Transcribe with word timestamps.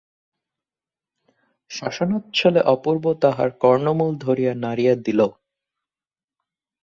শাসনচ্ছলে 1.71 2.59
অপূর্ব 2.73 3.05
তাহার 3.23 3.49
কর্ণমূল 3.61 4.11
ধরিয়া 4.17 4.53
নাড়িয়া 4.63 4.93
দিল। 5.05 5.19